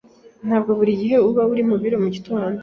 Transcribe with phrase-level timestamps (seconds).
[0.47, 1.15] Ntabwo buri gihe
[1.53, 2.59] ari mubiro mugitondo.